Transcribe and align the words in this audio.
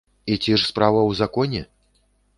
І 0.35 0.37
ці 0.43 0.55
ж 0.61 0.65
справа 0.69 0.99
ў 1.09 1.21
законе? 1.23 1.61